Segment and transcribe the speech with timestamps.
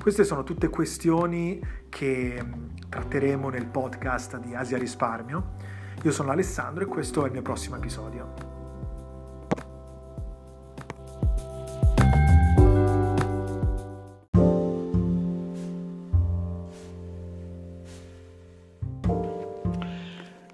[0.00, 2.44] Queste sono tutte questioni che
[2.88, 5.54] tratteremo nel podcast di Asia Risparmio.
[6.02, 8.52] Io sono Alessandro e questo è il mio prossimo episodio.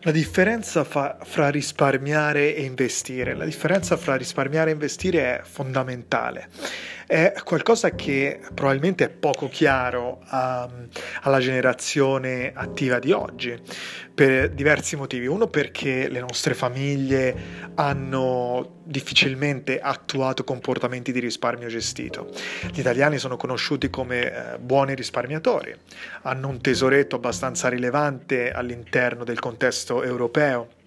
[0.03, 6.49] La differenza fa, fra risparmiare e investire, la differenza fra risparmiare e investire è fondamentale
[7.11, 10.87] è qualcosa che probabilmente è poco chiaro um,
[11.23, 13.61] alla generazione attiva di oggi
[14.15, 15.27] per diversi motivi.
[15.27, 17.35] Uno perché le nostre famiglie
[17.75, 22.31] hanno difficilmente attuato comportamenti di risparmio gestito.
[22.73, 25.75] Gli italiani sono conosciuti come eh, buoni risparmiatori,
[26.23, 30.79] hanno un tesoretto abbastanza rilevante all'interno del contesto europeo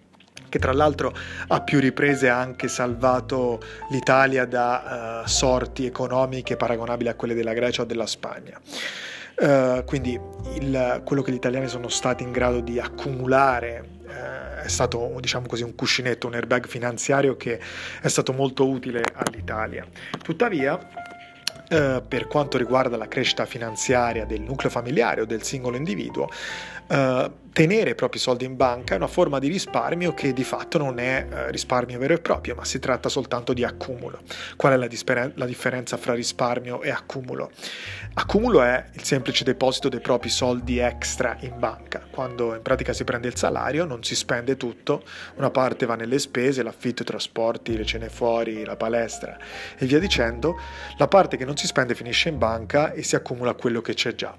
[0.53, 1.11] che tra l'altro
[1.47, 3.59] a più riprese ha anche salvato
[3.89, 8.61] l'Italia da uh, sorti economiche paragonabili a quelle della Grecia o della Spagna.
[9.35, 10.13] Uh, quindi
[10.59, 15.47] il, quello che gli italiani sono stati in grado di accumulare uh, è stato diciamo
[15.47, 17.59] così un cuscinetto, un airbag finanziario che
[17.99, 19.87] è stato molto utile all'Italia.
[20.21, 21.01] Tuttavia
[21.69, 26.29] Uh, per quanto riguarda la crescita finanziaria del nucleo familiare o del singolo individuo,
[26.89, 30.79] uh, tenere i propri soldi in banca è una forma di risparmio che di fatto
[30.79, 34.21] non è uh, risparmio vero e proprio, ma si tratta soltanto di accumulo.
[34.55, 37.51] Qual è la, disper- la differenza fra risparmio e accumulo?
[38.15, 42.01] Accumulo è il semplice deposito dei propri soldi extra in banca.
[42.09, 45.03] Quando in pratica si prende il salario non si spende tutto,
[45.35, 49.37] una parte va nelle spese, l'affitto, i trasporti, le cene fuori, la palestra
[49.77, 50.59] e via dicendo,
[50.97, 54.15] la parte che non si spende finisce in banca e si accumula quello che c'è
[54.15, 54.35] già.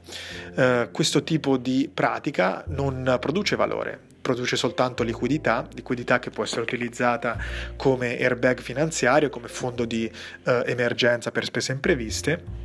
[0.54, 6.62] Uh, questo tipo di pratica non produce valore, produce soltanto liquidità, liquidità che può essere
[6.62, 7.36] utilizzata
[7.76, 10.10] come airbag finanziario, come fondo di
[10.44, 12.63] uh, emergenza per spese impreviste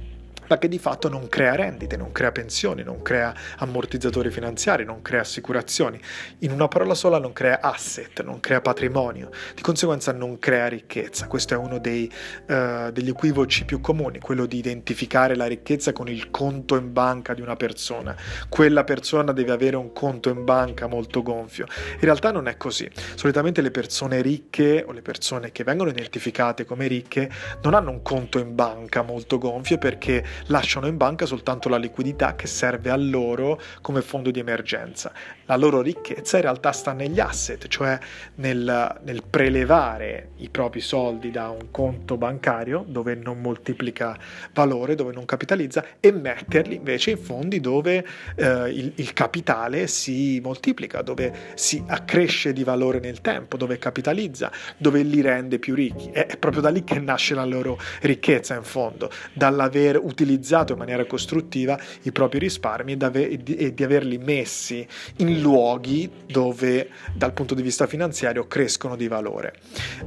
[0.50, 5.02] ma che di fatto non crea rendite, non crea pensioni, non crea ammortizzatori finanziari, non
[5.02, 6.00] crea assicurazioni.
[6.40, 11.28] In una parola sola non crea asset, non crea patrimonio, di conseguenza non crea ricchezza.
[11.28, 12.12] Questo è uno dei,
[12.48, 17.34] uh, degli equivoci più comuni, quello di identificare la ricchezza con il conto in banca
[17.34, 18.16] di una persona.
[18.50, 21.68] Quella persona deve avere un conto in banca molto gonfio.
[21.94, 22.90] In realtà non è così.
[23.14, 27.30] Solitamente le persone ricche o le persone che vengono identificate come ricche
[27.62, 32.36] non hanno un conto in banca molto gonfio perché lasciano in banca soltanto la liquidità
[32.36, 35.12] che serve a loro come fondo di emergenza.
[35.46, 37.98] La loro ricchezza in realtà sta negli asset, cioè
[38.36, 44.18] nel, nel prelevare i propri soldi da un conto bancario dove non moltiplica
[44.54, 50.40] valore, dove non capitalizza, e metterli invece in fondi dove eh, il, il capitale si
[50.42, 56.10] moltiplica, dove si accresce di valore nel tempo, dove capitalizza, dove li rende più ricchi.
[56.12, 60.74] È, è proprio da lì che nasce la loro ricchezza in fondo, dall'aver utilizzato utilizzato
[60.74, 67.56] in maniera costruttiva i propri risparmi e di averli messi in luoghi dove dal punto
[67.56, 69.56] di vista finanziario crescono di valore.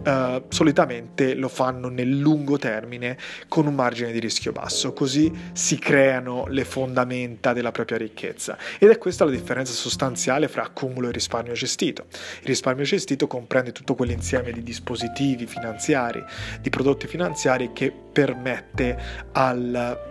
[0.04, 3.18] Uh, solitamente lo fanno nel lungo termine
[3.48, 8.90] con un margine di rischio basso, così si creano le fondamenta della propria ricchezza ed
[8.90, 12.06] è questa la differenza sostanziale fra accumulo e risparmio gestito.
[12.40, 16.22] Il risparmio gestito comprende tutto quell'insieme di dispositivi finanziari,
[16.60, 18.98] di prodotti finanziari che permette
[19.32, 20.10] al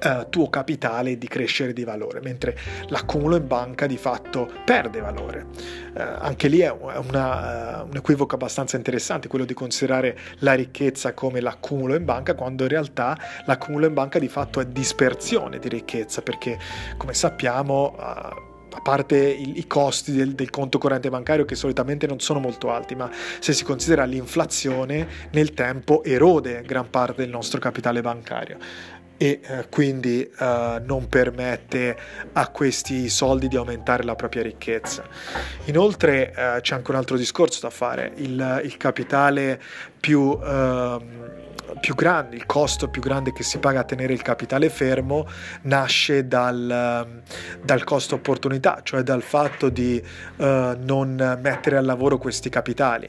[0.00, 5.46] Uh, tuo capitale di crescere di valore, mentre l'accumulo in banca di fatto perde valore.
[5.92, 11.14] Uh, anche lì è una, uh, un equivoco abbastanza interessante quello di considerare la ricchezza
[11.14, 15.68] come l'accumulo in banca, quando in realtà l'accumulo in banca di fatto è dispersione di
[15.68, 16.56] ricchezza, perché
[16.96, 17.96] come sappiamo
[18.78, 22.70] a parte i, i costi del, del, conto corrente bancario che solitamente non sono molto
[22.70, 23.10] alti, ma
[23.40, 28.58] se si considera l'inflazione nel tempo erode gran parte del nostro capitale bancario
[29.18, 31.96] e eh, quindi eh, non permette
[32.32, 35.04] a questi soldi di aumentare la propria ricchezza.
[35.64, 39.60] Inoltre eh, c'è anche un altro discorso da fare, il, il capitale
[40.00, 40.20] più...
[40.20, 41.26] Uh,
[41.80, 45.26] più grande, il costo più grande che si paga a tenere il capitale fermo
[45.62, 47.22] nasce dal,
[47.62, 50.02] dal costo opportunità, cioè dal fatto di
[50.36, 53.08] uh, non mettere al lavoro questi capitali.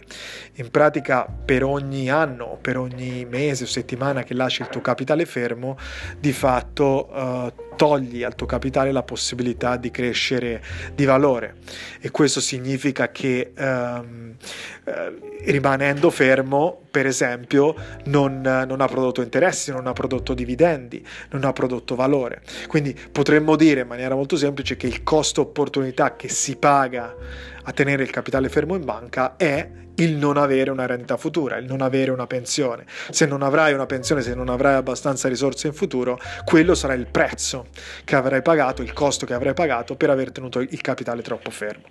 [0.55, 5.25] In pratica per ogni anno, per ogni mese o settimana che lasci il tuo capitale
[5.25, 5.77] fermo,
[6.19, 10.61] di fatto uh, togli al tuo capitale la possibilità di crescere
[10.93, 11.55] di valore.
[12.01, 14.35] E questo significa che um,
[14.83, 17.75] eh, rimanendo fermo per esempio
[18.07, 22.41] non, non, ha prodotto interessi, non ha prodotto dividendi, non ha prodotto valore.
[22.67, 27.15] Quindi potremmo dire in maniera molto semplice che il costo opportunità che si paga
[27.63, 29.69] a tenere il capitale fermo in banca è
[29.99, 32.85] il non avere una renta futura, il non avere una pensione.
[33.09, 37.07] Se non avrai una pensione, se non avrai abbastanza risorse in futuro, quello sarà il
[37.07, 37.67] prezzo
[38.03, 41.83] che avrai pagato, il costo che avrai pagato per aver tenuto il capitale troppo fermo.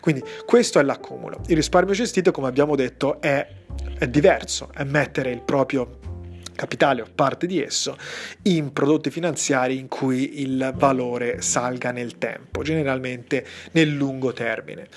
[0.00, 1.40] Quindi questo è l'accumulo.
[1.46, 3.46] Il risparmio gestito, come abbiamo detto, è,
[3.98, 6.05] è diverso, è mettere il proprio
[6.56, 7.96] capitale o parte di esso
[8.42, 14.88] in prodotti finanziari in cui il valore salga nel tempo, generalmente nel lungo termine.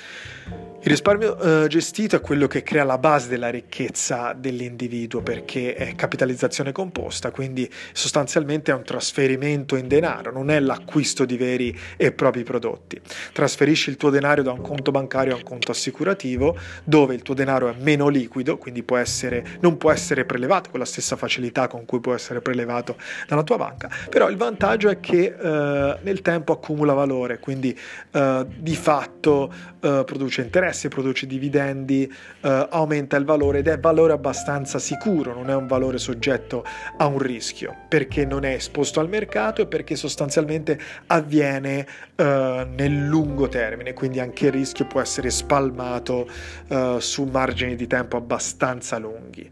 [0.82, 5.94] Il risparmio eh, gestito è quello che crea la base della ricchezza dell'individuo perché è
[5.94, 12.14] capitalizzazione composta, quindi sostanzialmente è un trasferimento in denaro, non è l'acquisto di veri e
[12.14, 13.00] propri prodotti.
[13.34, 17.34] Trasferisci il tuo denaro da un conto bancario a un conto assicurativo dove il tuo
[17.34, 21.49] denaro è meno liquido, quindi può essere, non può essere prelevato con la stessa facilità
[21.68, 22.96] con cui può essere prelevato
[23.28, 27.78] dalla tua banca, però il vantaggio è che eh, nel tempo accumula valore, quindi
[28.12, 32.12] eh, di fatto eh, produce interessi, produce dividendi,
[32.42, 36.63] eh, aumenta il valore ed è valore abbastanza sicuro, non è un valore soggetto
[36.98, 41.86] a un rischio, perché non è esposto al mercato e perché sostanzialmente avviene
[42.16, 46.28] eh, nel lungo termine, quindi anche il rischio può essere spalmato
[46.68, 49.50] eh, su margini di tempo abbastanza lunghi.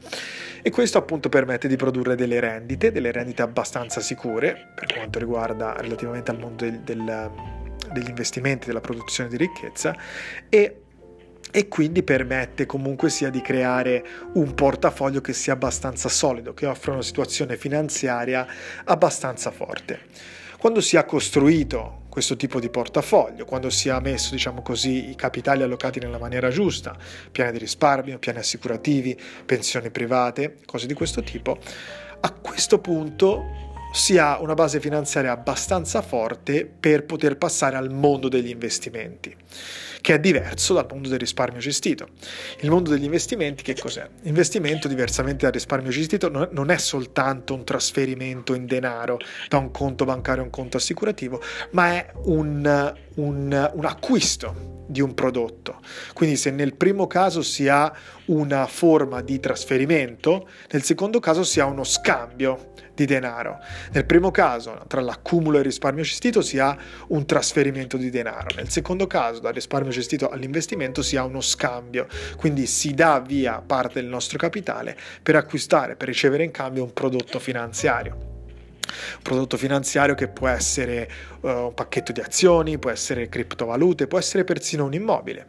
[0.61, 5.75] E questo appunto permette di produrre delle rendite, delle rendite abbastanza sicure per quanto riguarda
[5.79, 7.31] relativamente al mondo del, del
[7.91, 9.95] degli investimenti, della produzione di ricchezza
[10.49, 10.81] e
[11.49, 16.91] e quindi permette comunque sia di creare un portafoglio che sia abbastanza solido, che offra
[16.91, 18.45] una situazione finanziaria
[18.83, 20.01] abbastanza forte.
[20.59, 25.15] Quando si è costruito questo tipo di portafoglio, quando si ha messo, diciamo così, i
[25.15, 26.97] capitali allocati nella maniera giusta,
[27.31, 29.15] piani di risparmio, piani assicurativi,
[29.45, 31.59] pensioni private, cose di questo tipo,
[32.19, 33.66] a questo punto
[33.97, 39.35] si ha una base finanziaria abbastanza forte per poter passare al mondo degli investimenti
[39.99, 42.07] che è diverso dal mondo del risparmio gestito.
[42.61, 44.07] Il mondo degli investimenti che cos'è?
[44.21, 49.17] L'investimento, diversamente dal risparmio gestito, non è soltanto un trasferimento in denaro
[49.49, 51.41] da un conto bancario a un conto assicurativo,
[51.71, 55.81] ma è un, un, un acquisto di un prodotto.
[56.13, 57.91] Quindi se nel primo caso si ha
[58.25, 63.59] una forma di trasferimento, nel secondo caso si ha uno scambio di denaro.
[63.91, 66.75] Nel primo caso, tra l'accumulo e il risparmio gestito, si ha
[67.09, 68.47] un trasferimento di denaro.
[68.55, 72.07] Nel secondo caso, dal risparmio gestito all'investimento, si ha uno scambio.
[72.37, 76.91] Quindi si dà via parte del nostro capitale per acquistare, per ricevere in cambio un
[76.91, 78.35] prodotto finanziario
[78.87, 81.09] un prodotto finanziario che può essere
[81.41, 85.47] uh, un pacchetto di azioni, può essere criptovalute, può essere persino un immobile.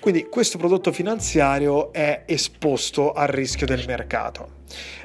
[0.00, 4.56] Quindi questo prodotto finanziario è esposto al rischio del mercato.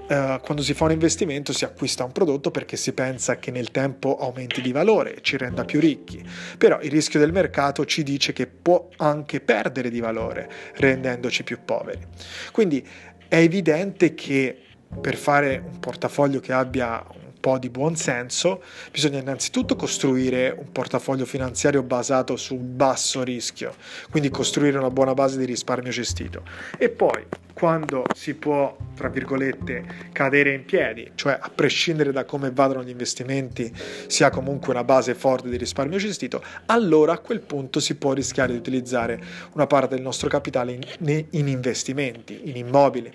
[0.08, 3.72] Uh, quando si fa un investimento si acquista un prodotto perché si pensa che nel
[3.72, 6.24] tempo aumenti di valore, ci renda più ricchi,
[6.58, 11.60] però il rischio del mercato ci dice che può anche perdere di valore rendendoci più
[11.64, 12.06] poveri.
[12.52, 12.86] Quindi
[13.30, 14.58] è evidente che
[15.02, 17.04] per fare un portafoglio che abbia
[17.44, 23.76] po' di buon senso, bisogna innanzitutto costruire un portafoglio finanziario basato su un basso rischio,
[24.10, 26.44] quindi costruire una buona base di risparmio gestito.
[26.78, 29.84] E poi, quando si può, tra virgolette,
[30.14, 33.74] cadere in piedi, cioè a prescindere da come vadano gli investimenti,
[34.08, 38.14] si ha comunque una base forte di risparmio gestito, allora a quel punto si può
[38.14, 39.22] rischiare di utilizzare
[39.52, 43.12] una parte del nostro capitale in, in investimenti, in immobili,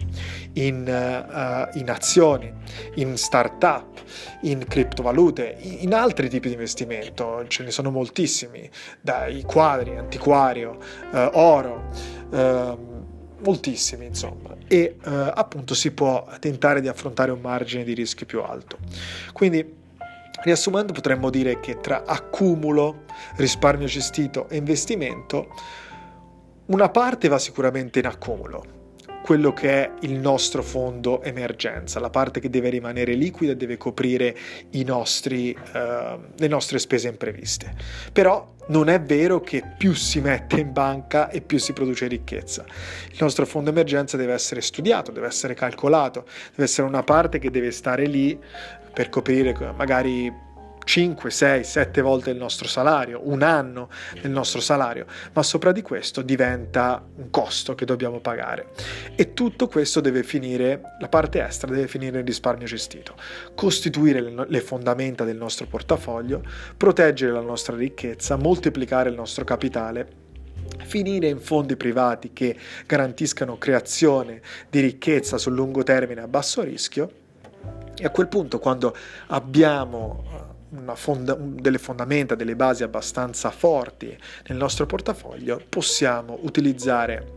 [0.52, 2.52] in, uh, in azioni,
[2.94, 3.98] in start-up
[4.42, 8.68] in criptovalute, in altri tipi di investimento, ce ne sono moltissimi,
[9.00, 10.78] dai quadri, antiquario,
[11.12, 11.88] eh, oro,
[12.32, 12.76] eh,
[13.40, 18.42] moltissimi insomma, e eh, appunto si può tentare di affrontare un margine di rischio più
[18.42, 18.78] alto.
[19.32, 19.76] Quindi
[20.42, 23.04] riassumendo potremmo dire che tra accumulo,
[23.36, 25.48] risparmio gestito e investimento,
[26.66, 28.77] una parte va sicuramente in accumulo,
[29.28, 33.76] quello che è il nostro fondo emergenza, la parte che deve rimanere liquida e deve
[33.76, 34.34] coprire
[34.86, 37.74] nostri, uh, le nostre spese impreviste.
[38.10, 42.64] Però non è vero che più si mette in banca e più si produce ricchezza.
[43.10, 47.50] Il nostro fondo emergenza deve essere studiato, deve essere calcolato, deve essere una parte che
[47.50, 48.38] deve stare lì
[48.94, 50.32] per coprire magari
[50.88, 53.90] 5, 6, 7 volte il nostro salario, un anno
[54.22, 55.04] del nostro salario,
[55.34, 58.70] ma sopra di questo diventa un costo che dobbiamo pagare.
[59.14, 63.16] E tutto questo deve finire, la parte extra deve finire nel risparmio gestito,
[63.54, 66.42] costituire le fondamenta del nostro portafoglio,
[66.74, 70.26] proteggere la nostra ricchezza, moltiplicare il nostro capitale
[70.84, 74.40] finire in fondi privati che garantiscano creazione
[74.70, 77.10] di ricchezza sul lungo termine a basso rischio
[77.94, 80.56] e a quel punto quando abbiamo
[80.94, 87.36] fonda- delle fondamenta, delle basi abbastanza forti nel nostro portafoglio, possiamo utilizzare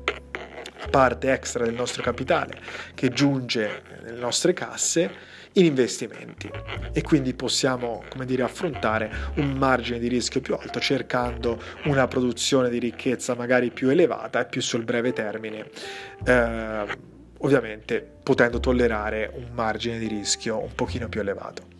[0.90, 2.60] parte extra del nostro capitale
[2.96, 6.50] che giunge nelle nostre casse in investimenti.
[6.94, 12.70] E quindi possiamo come dire, affrontare un margine di rischio più alto cercando una produzione
[12.70, 15.70] di ricchezza magari più elevata e più sul breve termine
[16.26, 16.86] eh,
[17.40, 21.80] ovviamente potendo tollerare un margine di rischio un pochino più elevato